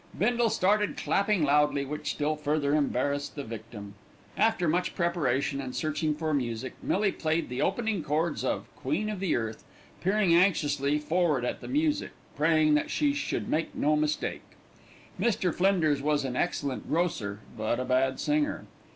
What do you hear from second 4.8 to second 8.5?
preparation and searching for music, Millie played the opening chords